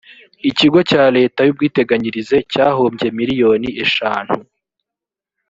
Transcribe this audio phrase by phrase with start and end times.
[0.49, 4.35] ikigo cya leta cy ubwiteganyirize cyahombye miriyoni ishantu.